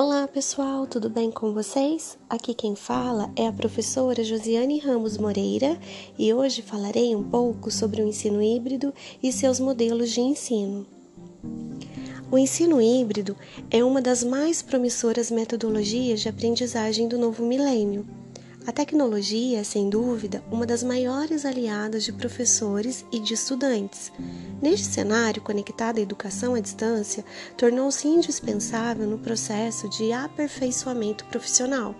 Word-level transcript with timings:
Olá 0.00 0.28
pessoal, 0.28 0.86
tudo 0.86 1.10
bem 1.10 1.28
com 1.28 1.52
vocês? 1.52 2.16
Aqui 2.30 2.54
quem 2.54 2.76
fala 2.76 3.32
é 3.34 3.48
a 3.48 3.52
professora 3.52 4.22
Josiane 4.22 4.78
Ramos 4.78 5.18
Moreira 5.18 5.76
e 6.16 6.32
hoje 6.32 6.62
falarei 6.62 7.16
um 7.16 7.24
pouco 7.24 7.68
sobre 7.68 8.00
o 8.00 8.06
ensino 8.06 8.40
híbrido 8.40 8.94
e 9.20 9.32
seus 9.32 9.58
modelos 9.58 10.12
de 10.12 10.20
ensino. 10.20 10.86
O 12.30 12.38
ensino 12.38 12.80
híbrido 12.80 13.36
é 13.72 13.82
uma 13.82 14.00
das 14.00 14.22
mais 14.22 14.62
promissoras 14.62 15.32
metodologias 15.32 16.20
de 16.20 16.28
aprendizagem 16.28 17.08
do 17.08 17.18
novo 17.18 17.44
milênio. 17.44 18.06
A 18.68 18.72
tecnologia 18.72 19.60
é, 19.60 19.64
sem 19.64 19.88
dúvida, 19.88 20.44
uma 20.50 20.66
das 20.66 20.82
maiores 20.82 21.46
aliadas 21.46 22.04
de 22.04 22.12
professores 22.12 23.02
e 23.10 23.18
de 23.18 23.32
estudantes. 23.32 24.12
Neste 24.60 24.88
cenário, 24.88 25.40
conectada 25.40 25.98
à 25.98 26.02
educação 26.02 26.54
à 26.54 26.60
distância, 26.60 27.24
tornou-se 27.56 28.06
indispensável 28.06 29.06
no 29.06 29.18
processo 29.20 29.88
de 29.88 30.12
aperfeiçoamento 30.12 31.24
profissional. 31.24 31.94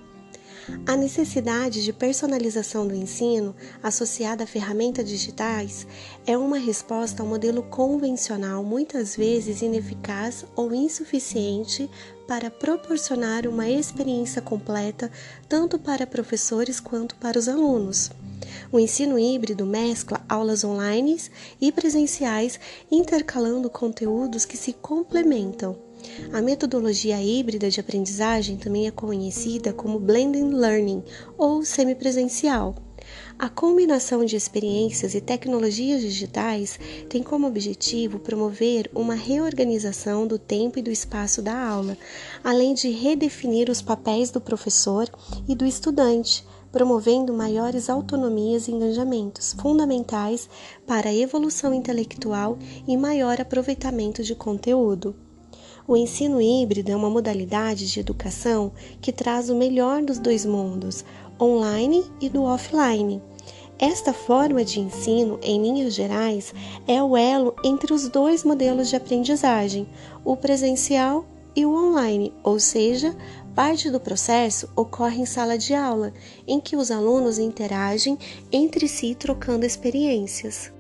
A 0.87 0.95
necessidade 0.95 1.83
de 1.83 1.91
personalização 1.91 2.87
do 2.87 2.95
ensino, 2.95 3.57
associada 3.83 4.45
a 4.45 4.47
ferramentas 4.47 5.09
digitais, 5.09 5.87
é 6.27 6.37
uma 6.37 6.59
resposta 6.59 7.23
ao 7.23 7.29
modelo 7.31 7.63
convencional, 7.63 8.63
muitas 8.63 9.17
vezes 9.17 9.63
ineficaz 9.63 10.45
ou 10.55 10.75
insuficiente 10.75 11.89
para 12.29 12.51
proporcionar 12.51 13.47
uma 13.47 13.71
experiência 13.71 14.43
completa 14.43 15.11
tanto 15.49 15.79
para 15.79 16.07
professores 16.07 16.79
quanto 16.79 17.17
para 17.17 17.39
os 17.39 17.49
alunos. 17.49 18.11
O 18.71 18.79
ensino 18.79 19.19
híbrido 19.19 19.65
mescla 19.65 20.23
aulas 20.29 20.63
online 20.63 21.19
e 21.59 21.73
presenciais, 21.73 22.61
intercalando 22.91 23.71
conteúdos 23.71 24.45
que 24.45 24.59
se 24.59 24.75
complementam. 24.75 25.77
A 26.33 26.43
metodologia 26.43 27.21
híbrida 27.21 27.71
de 27.71 27.81
aprendizagem 27.81 28.59
também 28.59 28.87
é 28.87 28.91
conhecida 28.91 29.73
como 29.73 29.99
blended 29.99 30.55
learning 30.55 31.03
ou 31.37 31.65
semipresencial. 31.65 32.88
A 33.39 33.49
combinação 33.49 34.25
de 34.25 34.35
experiências 34.35 35.15
e 35.15 35.21
tecnologias 35.21 36.01
digitais 36.01 36.79
tem 37.09 37.23
como 37.23 37.47
objetivo 37.47 38.19
promover 38.19 38.91
uma 38.95 39.15
reorganização 39.15 40.27
do 40.27 40.39
tempo 40.39 40.79
e 40.79 40.83
do 40.83 40.91
espaço 40.91 41.41
da 41.41 41.57
aula, 41.57 41.97
além 42.43 42.75
de 42.75 42.91
redefinir 42.91 43.71
os 43.71 43.81
papéis 43.81 44.31
do 44.31 44.41
professor 44.41 45.09
e 45.49 45.55
do 45.55 45.65
estudante, 45.65 46.45
promovendo 46.73 47.33
maiores 47.33 47.89
autonomias 47.89 48.67
e 48.69 48.73
engajamentos 48.73 49.55
fundamentais 49.55 50.49
para 50.87 51.09
a 51.09 51.15
evolução 51.15 51.73
intelectual 51.73 52.59
e 52.87 52.97
maior 52.97 53.41
aproveitamento 53.41 54.23
de 54.23 54.35
conteúdo. 54.35 55.15
O 55.87 55.97
ensino 55.97 56.39
híbrido 56.39 56.91
é 56.91 56.97
uma 56.97 57.09
modalidade 57.09 57.91
de 57.91 57.99
educação 57.99 58.73
que 59.01 59.11
traz 59.11 59.49
o 59.49 59.57
melhor 59.57 60.03
dos 60.03 60.19
dois 60.19 60.45
mundos, 60.45 61.03
online 61.41 62.05
e 62.21 62.29
do 62.29 62.43
offline. 62.43 63.23
Esta 63.79 64.13
forma 64.13 64.65
de 64.65 64.81
ensino, 64.81 65.39
em 65.43 65.63
linhas 65.63 65.95
gerais, 65.95 66.53
é 66.87 67.01
o 67.03 67.17
elo 67.17 67.55
entre 67.65 67.93
os 67.93 68.09
dois 68.09 68.43
modelos 68.43 68.89
de 68.89 68.97
aprendizagem, 68.97 69.89
o 70.25 70.37
presencial 70.37 71.25
e 71.55 71.65
o 71.65 71.73
online, 71.73 72.33
ou 72.43 72.59
seja, 72.59 73.17
parte 73.55 73.91
do 73.91 74.01
processo 74.01 74.69
ocorre 74.77 75.23
em 75.23 75.27
sala 75.27 75.57
de 75.57 75.75
aula, 75.75 76.13
em 76.47 76.61
que 76.61 76.77
os 76.77 76.91
alunos 76.91 77.39
interagem 77.39 78.19
entre 78.53 78.89
si 78.89 79.15
trocando 79.15 79.65
experiências. 79.65 80.73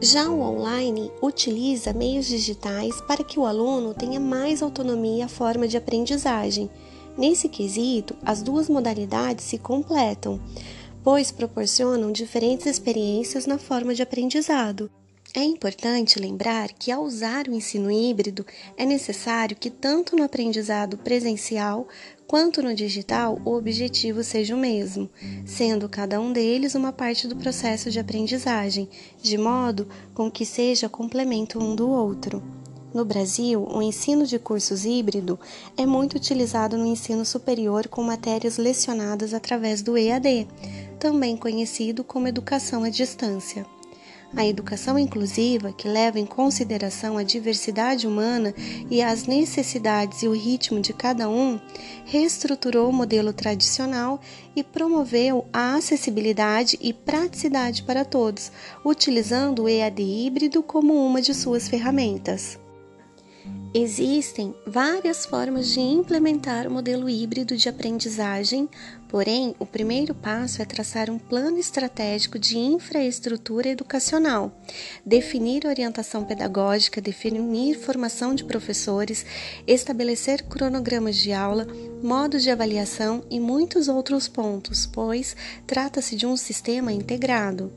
Já 0.00 0.28
o 0.28 0.40
online 0.40 1.12
utiliza 1.22 1.92
meios 1.92 2.26
digitais 2.26 3.00
para 3.02 3.22
que 3.22 3.38
o 3.38 3.46
aluno 3.46 3.94
tenha 3.94 4.18
mais 4.18 4.62
autonomia 4.62 5.26
à 5.26 5.28
forma 5.28 5.68
de 5.68 5.76
aprendizagem. 5.76 6.68
Nesse 7.16 7.48
quesito, 7.48 8.16
as 8.24 8.42
duas 8.42 8.68
modalidades 8.68 9.44
se 9.44 9.58
completam, 9.58 10.40
pois 11.02 11.30
proporcionam 11.30 12.10
diferentes 12.10 12.66
experiências 12.66 13.46
na 13.46 13.58
forma 13.58 13.94
de 13.94 14.02
aprendizado. 14.02 14.90
É 15.34 15.42
importante 15.42 16.18
lembrar 16.18 16.72
que, 16.72 16.92
ao 16.92 17.02
usar 17.02 17.48
o 17.48 17.54
ensino 17.54 17.90
híbrido, 17.90 18.44
é 18.76 18.84
necessário 18.84 19.56
que, 19.56 19.70
tanto 19.70 20.14
no 20.14 20.22
aprendizado 20.22 20.98
presencial 20.98 21.88
quanto 22.26 22.62
no 22.62 22.74
digital, 22.74 23.40
o 23.42 23.52
objetivo 23.52 24.22
seja 24.22 24.54
o 24.54 24.58
mesmo, 24.58 25.08
sendo 25.46 25.88
cada 25.88 26.20
um 26.20 26.34
deles 26.34 26.74
uma 26.74 26.92
parte 26.92 27.26
do 27.26 27.36
processo 27.36 27.90
de 27.90 27.98
aprendizagem, 27.98 28.88
de 29.22 29.38
modo 29.38 29.88
com 30.12 30.30
que 30.30 30.44
seja 30.44 30.86
complemento 30.86 31.58
um 31.58 31.74
do 31.74 31.88
outro. 31.88 32.42
No 32.94 33.06
Brasil, 33.06 33.66
o 33.70 33.80
ensino 33.80 34.26
de 34.26 34.38
cursos 34.38 34.84
híbrido 34.84 35.40
é 35.78 35.86
muito 35.86 36.14
utilizado 36.14 36.76
no 36.76 36.84
ensino 36.84 37.24
superior 37.24 37.88
com 37.88 38.02
matérias 38.02 38.58
lecionadas 38.58 39.32
através 39.32 39.80
do 39.80 39.96
EAD, 39.96 40.46
também 40.98 41.34
conhecido 41.34 42.04
como 42.04 42.28
educação 42.28 42.84
à 42.84 42.90
distância. 42.90 43.64
A 44.36 44.46
educação 44.46 44.98
inclusiva, 44.98 45.72
que 45.72 45.88
leva 45.88 46.18
em 46.18 46.24
consideração 46.24 47.18
a 47.18 47.22
diversidade 47.22 48.06
humana 48.06 48.54
e 48.90 49.02
as 49.02 49.26
necessidades 49.26 50.22
e 50.22 50.28
o 50.28 50.32
ritmo 50.32 50.80
de 50.80 50.92
cada 50.92 51.28
um, 51.28 51.58
reestruturou 52.04 52.88
o 52.88 52.92
modelo 52.92 53.32
tradicional 53.32 54.20
e 54.54 54.62
promoveu 54.62 55.46
a 55.52 55.74
acessibilidade 55.74 56.78
e 56.80 56.92
praticidade 56.92 57.82
para 57.82 58.04
todos, 58.04 58.52
utilizando 58.84 59.62
o 59.62 59.68
EAD 59.68 60.02
híbrido 60.02 60.62
como 60.62 60.94
uma 60.94 61.20
de 61.20 61.34
suas 61.34 61.68
ferramentas. 61.68 62.61
Existem 63.74 64.54
várias 64.66 65.24
formas 65.24 65.68
de 65.68 65.80
implementar 65.80 66.66
o 66.66 66.70
modelo 66.70 67.08
híbrido 67.08 67.56
de 67.56 67.70
aprendizagem, 67.70 68.68
porém, 69.08 69.56
o 69.58 69.64
primeiro 69.64 70.14
passo 70.14 70.60
é 70.60 70.64
traçar 70.66 71.08
um 71.08 71.18
plano 71.18 71.58
estratégico 71.58 72.38
de 72.38 72.58
infraestrutura 72.58 73.70
educacional, 73.70 74.52
definir 75.06 75.66
orientação 75.66 76.22
pedagógica, 76.22 77.00
definir 77.00 77.78
formação 77.78 78.34
de 78.34 78.44
professores, 78.44 79.24
estabelecer 79.66 80.42
cronogramas 80.42 81.16
de 81.16 81.32
aula, 81.32 81.66
modos 82.02 82.42
de 82.42 82.50
avaliação 82.50 83.24
e 83.30 83.40
muitos 83.40 83.88
outros 83.88 84.28
pontos, 84.28 84.84
pois 84.84 85.34
trata-se 85.66 86.14
de 86.14 86.26
um 86.26 86.36
sistema 86.36 86.92
integrado. 86.92 87.72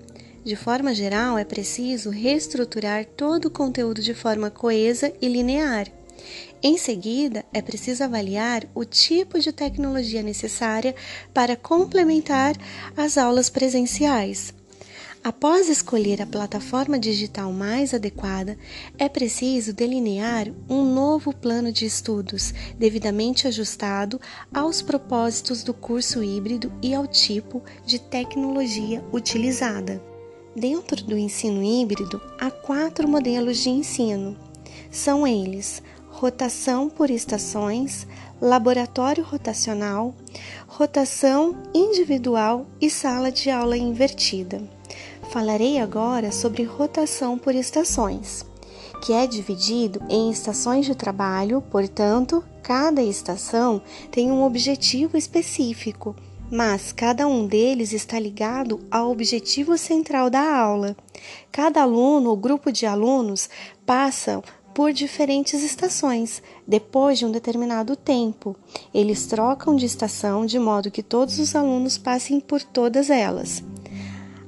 De 0.45 0.55
forma 0.55 0.93
geral, 0.93 1.39
é 1.39 1.43
preciso 1.43 2.11
reestruturar 2.11 3.03
todo 3.03 3.45
o 3.45 3.49
conteúdo 3.49 3.99
de 3.99 4.13
forma 4.13 4.51
coesa 4.51 5.11
e 5.19 5.27
linear. 5.27 5.91
Em 6.61 6.77
seguida, 6.77 7.43
é 7.51 7.63
preciso 7.63 8.03
avaliar 8.03 8.63
o 8.75 8.85
tipo 8.85 9.39
de 9.39 9.51
tecnologia 9.51 10.21
necessária 10.21 10.93
para 11.33 11.55
complementar 11.55 12.55
as 12.95 13.17
aulas 13.17 13.49
presenciais. 13.49 14.53
Após 15.23 15.67
escolher 15.67 16.21
a 16.21 16.27
plataforma 16.27 16.99
digital 16.99 17.51
mais 17.51 17.91
adequada, 17.95 18.55
é 18.99 19.09
preciso 19.09 19.73
delinear 19.73 20.47
um 20.69 20.85
novo 20.85 21.33
plano 21.33 21.71
de 21.71 21.87
estudos, 21.87 22.53
devidamente 22.77 23.47
ajustado 23.47 24.21
aos 24.53 24.83
propósitos 24.83 25.63
do 25.63 25.73
curso 25.73 26.23
híbrido 26.23 26.71
e 26.83 26.93
ao 26.93 27.07
tipo 27.07 27.63
de 27.83 27.97
tecnologia 27.97 29.03
utilizada. 29.11 30.13
Dentro 30.55 31.03
do 31.03 31.17
ensino 31.17 31.61
híbrido, 31.61 32.21
há 32.39 32.49
quatro 32.49 33.09
modelos 33.09 33.57
de 33.57 33.69
ensino. 33.69 34.37
São 34.89 35.27
eles: 35.27 35.83
rotação 36.09 36.89
por 36.89 37.09
estações, 37.09 38.07
laboratório 38.41 39.21
rotacional, 39.21 40.15
rotação 40.65 41.61
individual 41.73 42.65
e 42.79 42.89
sala 42.89 43.33
de 43.33 43.49
aula 43.49 43.75
invertida. 43.75 44.63
Falarei 45.29 45.77
agora 45.77 46.31
sobre 46.31 46.63
rotação 46.63 47.37
por 47.37 47.53
estações, 47.53 48.45
que 49.03 49.11
é 49.11 49.27
dividido 49.27 49.99
em 50.09 50.31
estações 50.31 50.85
de 50.85 50.95
trabalho, 50.95 51.61
portanto, 51.69 52.41
cada 52.63 53.03
estação 53.03 53.81
tem 54.09 54.31
um 54.31 54.41
objetivo 54.41 55.17
específico 55.17 56.15
mas 56.51 56.91
cada 56.91 57.27
um 57.27 57.45
deles 57.45 57.91
está 57.93 58.19
ligado 58.19 58.79
ao 58.91 59.11
objetivo 59.11 59.77
central 59.77 60.29
da 60.29 60.57
aula. 60.57 60.95
Cada 61.51 61.81
aluno 61.81 62.29
ou 62.29 62.37
grupo 62.37 62.71
de 62.71 62.85
alunos 62.85 63.49
passa 63.85 64.41
por 64.73 64.91
diferentes 64.91 65.63
estações 65.63 66.43
depois 66.67 67.17
de 67.17 67.25
um 67.25 67.31
determinado 67.31 67.95
tempo. 67.95 68.55
Eles 68.93 69.25
trocam 69.25 69.75
de 69.75 69.85
estação 69.85 70.45
de 70.45 70.59
modo 70.59 70.91
que 70.91 71.01
todos 71.01 71.39
os 71.39 71.55
alunos 71.55 71.97
passem 71.97 72.39
por 72.39 72.61
todas 72.61 73.09
elas. 73.09 73.63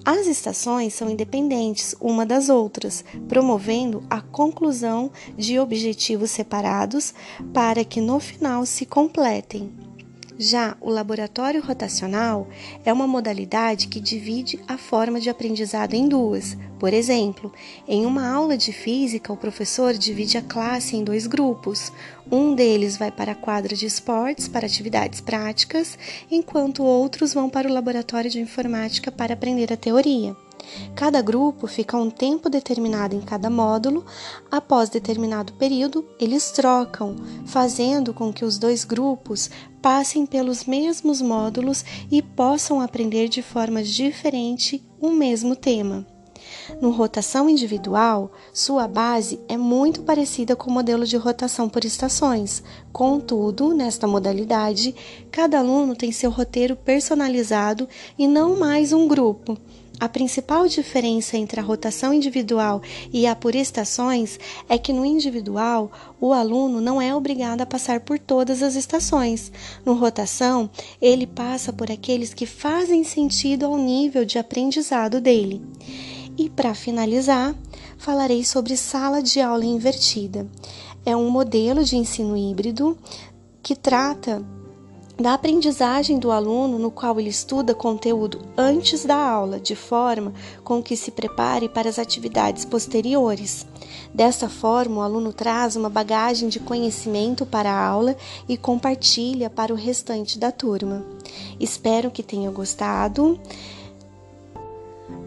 As 0.03 0.25
estações 0.25 0.93
são 0.93 1.09
independentes 1.09 1.93
uma 1.99 2.25
das 2.25 2.47
outras, 2.47 3.03
promovendo 3.27 4.03
a 4.09 4.21
conclusão 4.21 5.11
de 5.37 5.59
objetivos 5.59 6.31
separados 6.31 7.13
para 7.53 7.83
que 7.83 7.99
no 7.99 8.17
final 8.19 8.65
se 8.65 8.85
completem. 8.85 9.86
Já 10.39 10.77
o 10.79 10.91
laboratório 10.91 11.63
rotacional 11.63 12.47
é 12.85 12.93
uma 12.93 13.07
modalidade 13.07 13.87
que 13.87 13.99
divide 13.99 14.59
a 14.67 14.77
forma 14.77 15.19
de 15.19 15.31
aprendizado 15.31 15.95
em 15.95 16.07
duas. 16.07 16.55
Por 16.79 16.93
exemplo, 16.93 17.51
em 17.87 18.05
uma 18.05 18.29
aula 18.29 18.55
de 18.55 18.71
física, 18.71 19.33
o 19.33 19.37
professor 19.37 19.95
divide 19.95 20.37
a 20.37 20.41
classe 20.43 20.95
em 20.95 21.03
dois 21.03 21.25
grupos. 21.25 21.91
Um 22.31 22.53
deles 22.53 22.97
vai 22.97 23.11
para 23.11 23.31
a 23.31 23.35
quadra 23.35 23.75
de 23.75 23.87
esportes 23.87 24.47
para 24.47 24.67
atividades 24.67 25.21
práticas, 25.21 25.97
enquanto 26.29 26.83
outros 26.83 27.33
vão 27.33 27.49
para 27.49 27.67
o 27.67 27.73
laboratório 27.73 28.29
de 28.29 28.39
informática 28.39 29.11
para 29.11 29.33
aprender 29.33 29.73
a 29.73 29.77
teoria. 29.77 30.35
Cada 30.95 31.21
grupo 31.21 31.67
fica 31.67 31.97
um 31.97 32.09
tempo 32.09 32.49
determinado 32.49 33.15
em 33.15 33.21
cada 33.21 33.49
módulo. 33.49 34.05
Após 34.49 34.89
determinado 34.89 35.53
período, 35.53 36.05
eles 36.19 36.51
trocam, 36.51 37.15
fazendo 37.45 38.13
com 38.13 38.31
que 38.33 38.45
os 38.45 38.57
dois 38.57 38.83
grupos 38.83 39.49
passem 39.81 40.25
pelos 40.25 40.65
mesmos 40.65 41.21
módulos 41.21 41.85
e 42.11 42.21
possam 42.21 42.81
aprender 42.81 43.29
de 43.29 43.41
forma 43.41 43.83
diferente 43.83 44.83
o 44.99 45.09
mesmo 45.09 45.55
tema. 45.55 46.05
No 46.81 46.91
rotação 46.91 47.49
individual, 47.49 48.31
sua 48.53 48.87
base 48.87 49.39
é 49.47 49.57
muito 49.57 50.01
parecida 50.01 50.55
com 50.55 50.69
o 50.69 50.73
modelo 50.73 51.05
de 51.05 51.17
rotação 51.17 51.67
por 51.67 51.83
estações. 51.83 52.63
Contudo, 52.91 53.73
nesta 53.73 54.07
modalidade, 54.07 54.93
cada 55.31 55.59
aluno 55.59 55.95
tem 55.95 56.11
seu 56.11 56.29
roteiro 56.29 56.75
personalizado 56.75 57.87
e 58.17 58.27
não 58.27 58.57
mais 58.57 58.93
um 58.93 59.07
grupo. 59.07 59.57
A 59.99 60.07
principal 60.07 60.67
diferença 60.67 61.37
entre 61.37 61.59
a 61.59 61.63
rotação 61.63 62.13
individual 62.13 62.81
e 63.11 63.25
a 63.25 63.35
por 63.35 63.55
estações 63.55 64.39
é 64.69 64.77
que 64.77 64.93
no 64.93 65.03
individual 65.03 65.91
o 66.21 66.33
aluno 66.33 66.79
não 66.79 67.01
é 67.01 67.15
obrigado 67.15 67.61
a 67.61 67.65
passar 67.65 68.01
por 68.01 68.19
todas 68.19 68.61
as 68.61 68.75
estações. 68.75 69.51
No 69.83 69.93
rotação, 69.95 70.69
ele 71.01 71.25
passa 71.25 71.73
por 71.73 71.91
aqueles 71.91 72.31
que 72.31 72.45
fazem 72.45 73.03
sentido 73.03 73.65
ao 73.65 73.75
nível 73.75 74.23
de 74.23 74.37
aprendizado 74.37 75.19
dele. 75.19 75.63
E 76.37 76.47
para 76.47 76.75
finalizar, 76.75 77.55
falarei 77.97 78.43
sobre 78.43 78.77
sala 78.77 79.23
de 79.23 79.41
aula 79.41 79.65
invertida. 79.65 80.47
É 81.03 81.15
um 81.15 81.29
modelo 81.31 81.83
de 81.83 81.97
ensino 81.97 82.37
híbrido 82.37 82.95
que 83.63 83.75
trata 83.75 84.45
da 85.19 85.33
aprendizagem 85.33 86.19
do 86.19 86.31
aluno, 86.31 86.77
no 86.77 86.91
qual 86.91 87.19
ele 87.19 87.29
estuda 87.29 87.73
conteúdo 87.73 88.41
antes 88.55 89.03
da 89.03 89.15
aula, 89.15 89.59
de 89.59 89.75
forma 89.75 90.31
com 90.63 90.81
que 90.81 90.95
se 90.95 91.09
prepare 91.09 91.67
para 91.67 91.89
as 91.89 91.97
atividades 91.97 92.63
posteriores. 92.63 93.65
Dessa 94.13 94.47
forma, 94.47 94.97
o 94.97 95.01
aluno 95.01 95.33
traz 95.33 95.75
uma 95.75 95.89
bagagem 95.89 96.49
de 96.49 96.59
conhecimento 96.59 97.45
para 97.45 97.71
a 97.71 97.87
aula 97.87 98.15
e 98.47 98.55
compartilha 98.55 99.49
para 99.49 99.73
o 99.73 99.77
restante 99.77 100.37
da 100.37 100.51
turma. 100.51 101.03
Espero 101.59 102.11
que 102.11 102.21
tenham 102.21 102.53
gostado. 102.53 103.39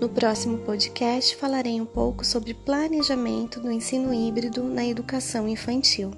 No 0.00 0.08
próximo 0.08 0.58
podcast 0.58 1.36
falarei 1.36 1.80
um 1.80 1.86
pouco 1.86 2.24
sobre 2.24 2.54
planejamento 2.54 3.60
do 3.60 3.72
ensino 3.72 4.14
híbrido 4.14 4.62
na 4.62 4.86
educação 4.86 5.48
infantil. 5.48 6.12